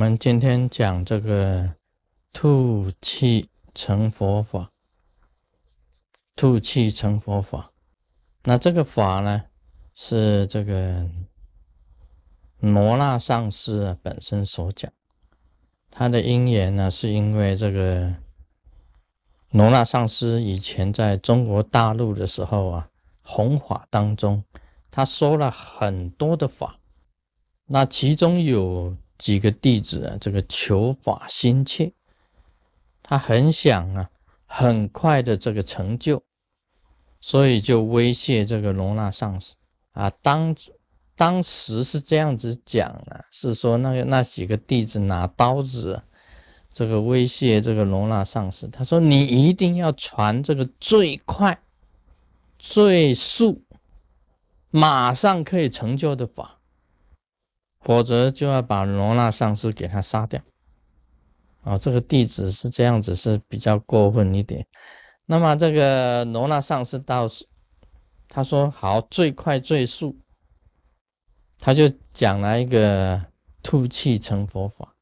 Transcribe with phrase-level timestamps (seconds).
[0.00, 1.74] 我们今天讲这个
[2.32, 4.70] 吐气成佛法，
[6.34, 7.70] 吐气成佛法。
[8.44, 9.44] 那这个法呢，
[9.92, 11.06] 是这个
[12.60, 14.90] 罗那上师啊本身所讲。
[15.90, 18.14] 他的因缘呢，是因为这个
[19.50, 22.88] 罗那上师以前在中国大陆的时候啊，
[23.22, 24.42] 弘法当中，
[24.90, 26.76] 他说了很多的法，
[27.66, 28.96] 那其中有。
[29.20, 31.92] 几个弟子啊，这个求法心切，
[33.02, 34.08] 他很想啊，
[34.46, 36.22] 很快的这个成就，
[37.20, 39.56] 所以就威胁这个罗那上师
[39.92, 40.08] 啊。
[40.22, 40.56] 当
[41.14, 46.02] 当时是这样子讲啊，是说那个那几个弟子拿刀子，
[46.72, 51.60] 这个威胁这个罗那上师，他说你一定要传这个最快、
[52.58, 53.62] 最速、
[54.70, 56.59] 马上可以成就的法。
[57.80, 60.42] 否则就要把罗那上师给他杀掉，
[61.62, 64.66] 啊，这个弟子是这样子，是比较过分一点。
[65.26, 67.46] 那么这个罗那上师倒是，
[68.28, 70.18] 他说好最快最速，
[71.58, 73.26] 他就讲了一个
[73.62, 74.94] 吐气成佛法。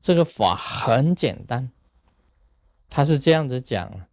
[0.00, 1.72] 这个法很简单，
[2.88, 4.06] 他是这样子讲，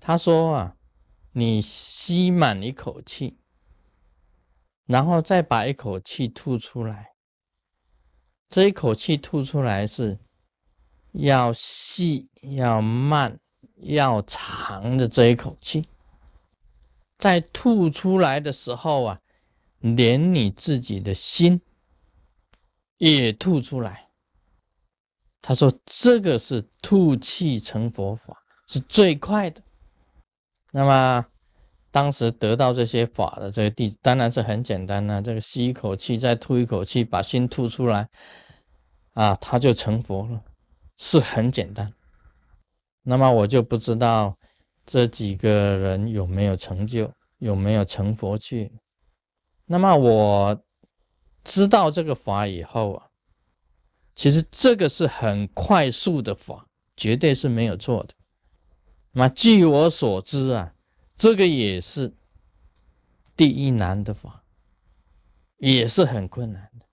[0.00, 0.76] 他说啊，
[1.32, 3.38] 你吸满一口气，
[4.86, 7.09] 然后再把一口气吐出来。
[8.50, 10.18] 这一口气吐出来是
[11.12, 13.38] 要细、要慢、
[13.76, 15.86] 要长的这一口气，
[17.16, 19.20] 在吐出来的时候啊，
[19.78, 21.60] 连你自己的心
[22.98, 24.08] 也吐出来。
[25.40, 29.62] 他说：“这个是吐气成佛法，是最快的。”
[30.72, 31.24] 那么
[31.90, 35.20] 当时得到这些法的这个弟，当然是很简单了。
[35.20, 38.08] 这个吸一口气，再吐一口气，把心吐出来。
[39.14, 40.40] 啊，他就成佛了，
[40.96, 41.92] 是很简单。
[43.02, 44.38] 那么我就不知道
[44.86, 48.72] 这几个人有没有成就，有没有成佛去。
[49.66, 50.62] 那么我
[51.42, 53.06] 知道这个法以后啊，
[54.14, 58.14] 其实这个是很快速的法，绝对是没有错的。
[59.12, 60.72] 那么据我所知啊，
[61.20, 62.14] 这个也是
[63.36, 64.42] 第一难的法，
[65.58, 66.86] 也是很困难的。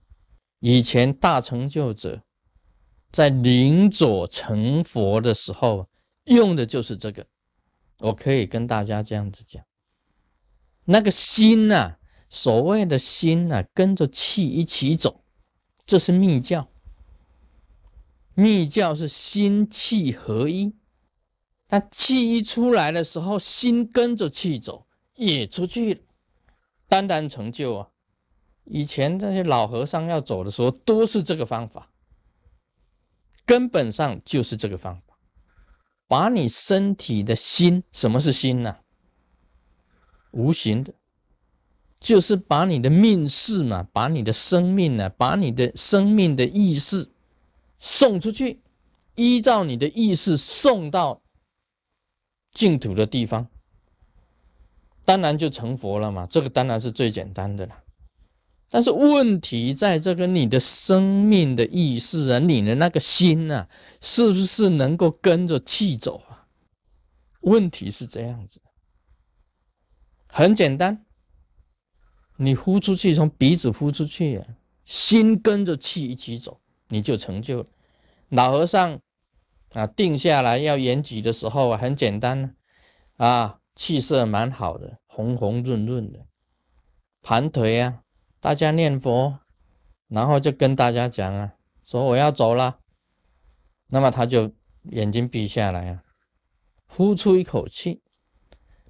[0.60, 2.24] 以前大成就者
[3.10, 5.88] 在临左成佛的时候
[6.26, 7.26] 用的就是这个，
[8.00, 9.64] 我可以跟大家这样子讲，
[10.84, 11.96] 那个心呐，
[12.30, 15.24] 所谓的心呐，跟着气一起走，
[15.86, 16.68] 这是密教。
[18.34, 20.76] 密教是心气合一，
[21.68, 26.00] 但气一出来的时候，心跟着气走，也出去了，
[26.88, 27.90] 单单成就啊。
[28.64, 31.92] 以前这些老和尚要走的时候，都是这个方法，
[33.46, 35.18] 根本上就是这个方法，
[36.08, 38.78] 把你身体的心，什么是心呢？
[40.32, 40.94] 无形的，
[42.00, 47.10] 就是把你的命事嘛，把你的生命呢，把你的生命的意识
[47.80, 48.62] 送出去，
[49.16, 51.22] 依照你的意识送到
[52.57, 53.47] 净土的地方，
[55.06, 56.25] 当然就成佛了嘛。
[56.25, 57.84] 这个当然是最简单的了。
[58.68, 63.69] 但是问题在这个你的生命的意识啊，你的那个心啊，
[64.01, 66.47] 是不是能够跟着气走啊？
[67.41, 68.59] 问题是这样子，
[70.25, 71.06] 很简单，
[72.38, 74.44] 你呼出去，从鼻子呼出去，
[74.84, 77.66] 心跟着气一起走，你就成就了。
[78.29, 79.00] 老和尚
[79.74, 82.56] 啊，定下来要演举的时候啊，很简单
[83.18, 86.26] 啊，气色蛮好的，红红润润的，
[87.22, 88.04] 盘腿啊。
[88.40, 89.40] 大家念佛，
[90.08, 92.80] 然后就跟大家讲啊，说我要走了。
[93.88, 96.04] 那么他就眼睛闭下来啊，
[96.88, 98.04] 呼出一口气，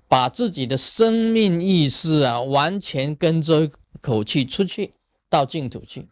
[0.07, 3.71] 把自己的生命意识啊，完全跟着一
[4.01, 4.93] 口气出去
[5.29, 6.09] 到净土去。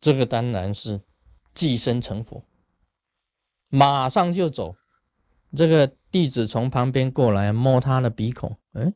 [0.00, 1.02] 这个当然是
[1.52, 2.44] 寄生成佛，
[3.72, 4.76] 马上就走。
[5.56, 8.92] 这个弟子从旁边过来摸他的鼻孔，哎，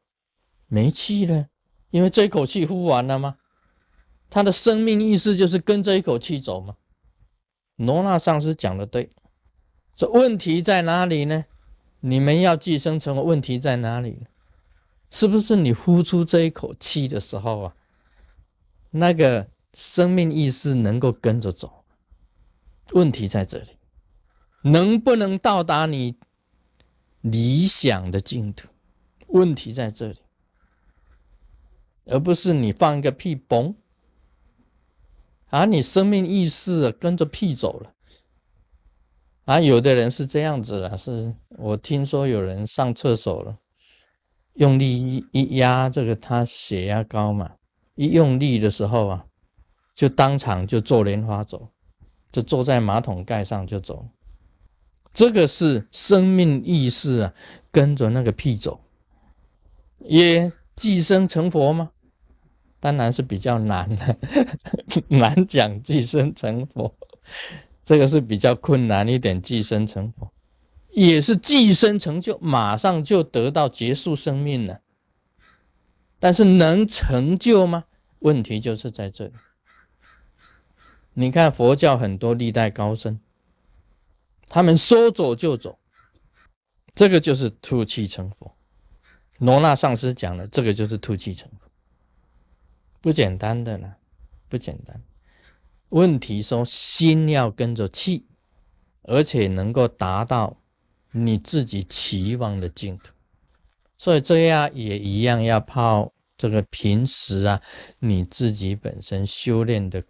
[0.66, 1.46] 没气了。
[1.90, 3.36] 因为这一口气呼完了吗？
[4.28, 6.76] 他的生命意识就是跟这一口气走吗？
[7.76, 9.10] 罗那上师讲的对，
[9.94, 11.46] 这问题在哪里呢？
[12.00, 14.26] 你们要寄生成问题在哪里？
[15.08, 17.74] 是不是你呼出这一口气的时候啊，
[18.90, 21.84] 那个生命意识能够跟着走？
[22.92, 23.78] 问题在这里，
[24.66, 26.16] 能不能到达你
[27.20, 28.68] 理想的净土？
[29.28, 30.18] 问题在这里。
[32.06, 33.74] 而不是你放一个屁嘣，
[35.50, 37.92] 啊，你生命意识跟着屁走了。
[39.44, 43.58] 啊，有的人是这样子的，是我听说有人上厕所了，
[44.54, 47.54] 用力一一压这个他血压高嘛，
[47.94, 49.26] 一用力的时候啊，
[49.94, 51.68] 就当场就坐莲花走，
[52.32, 54.08] 就坐在马桶盖上就走。
[55.16, 57.32] 这个是生命意识啊，
[57.70, 58.82] 跟着那个屁走，
[60.00, 61.92] 也寄生成佛吗？
[62.78, 64.18] 当然是比较难的，
[65.08, 66.94] 难讲寄生成佛。
[67.82, 70.30] 这个是比较困难一点，寄生成佛，
[70.90, 74.82] 也是寄生成就，马上就得到结束生命了。
[76.18, 77.84] 但是能成就吗？
[78.18, 79.32] 问题就是在这里。
[81.14, 83.18] 你看佛教很多历代高僧，
[84.48, 85.78] 他们说走就走，
[86.94, 88.56] 这个就是吐气成佛。
[89.38, 91.68] 罗那上师讲了，这个就是吐气成佛，
[93.00, 93.96] 不简单的呢，
[94.48, 95.02] 不简单。
[95.90, 98.26] 问题说心要跟着气，
[99.02, 100.62] 而且能够达到
[101.12, 103.12] 你自己期望的净土，
[103.96, 107.60] 所以这样也一样要靠这个平时啊，
[107.98, 110.02] 你自己本身修炼的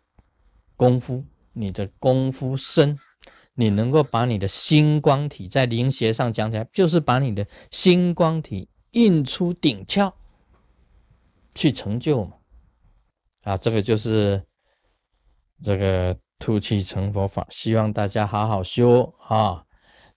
[0.76, 2.98] 功夫，你的功夫深，
[3.56, 10.12] 你能够把你的星光体在灵学上讲起来，就是把你的星光体印出顶窍
[11.54, 12.36] 去成就嘛，
[13.42, 14.44] 啊，这个就是。
[15.64, 19.64] 这个吐气成佛法，希望大家好好修啊！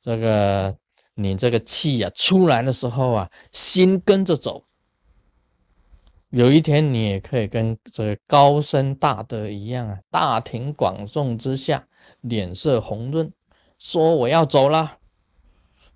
[0.01, 0.77] 这个
[1.13, 4.65] 你这个气呀出来的时候啊，心跟着走。
[6.31, 11.87] 有一天你也可以跟这个高僧大德一样啊，大庭广众之下，
[12.21, 13.31] 脸色红润，
[13.77, 14.97] 说我要走了。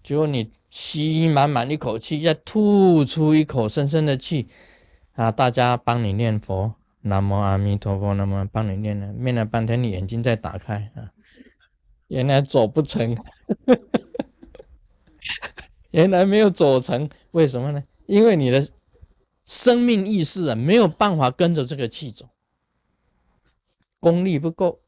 [0.01, 4.48] 结果你吸满满一口气，再吐出一口深深的气
[5.13, 5.31] 啊！
[5.31, 6.75] 大家帮你念佛。
[7.06, 11.12] 南无阿弥陀佛，那么帮你念了，念了半天，你眼睛再打开啊，
[12.07, 13.18] 原来走不成，
[15.92, 17.83] 原来没有走成，为什么呢？
[18.06, 18.65] 因为你的
[19.45, 22.30] 生命意识啊，没有办法跟着这个气走，
[24.00, 24.80] 功力不够，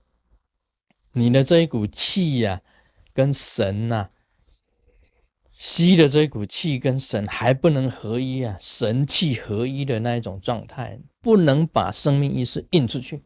[1.16, 2.62] 你的这一股气呀，
[3.14, 4.10] 跟神呐。
[5.58, 13.24] 吸的这股气跟神还不能合一啊，神气合一的那一种状态，不能把生命意识印出去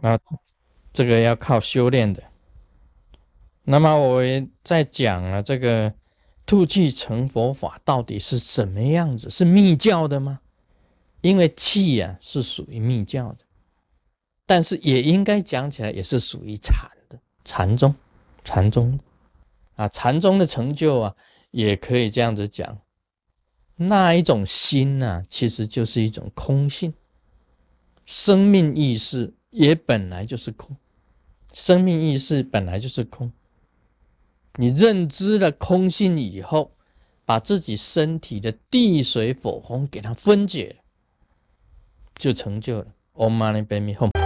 [0.00, 0.18] 啊，
[0.90, 2.22] 这个要靠修炼的。
[3.64, 4.22] 那么我
[4.64, 5.92] 在讲了这个
[6.46, 9.28] 吐气成佛法到底是什么样子？
[9.28, 10.40] 是密教的吗？
[11.20, 13.44] 因为气呀是属于密教的，
[14.48, 17.94] 但是也应该讲起来也是属于禅的，禅宗，
[18.42, 18.98] 禅宗。
[19.76, 21.14] 啊，禅宗的成就啊，
[21.50, 22.78] 也可以这样子讲，
[23.76, 26.94] 那一种心呢，其实就是一种空性，
[28.06, 30.74] 生命意识也本来就是空，
[31.52, 33.30] 生命意识本来就是空。
[34.54, 36.72] 你认知了空性以后，
[37.26, 40.82] 把自己身体的地水火风给它分解了，
[42.16, 42.86] 就成就了。
[43.14, 44.17] Om Mani Padme Hum。